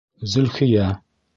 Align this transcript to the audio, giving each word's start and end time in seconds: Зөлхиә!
Зөлхиә! 0.35 0.89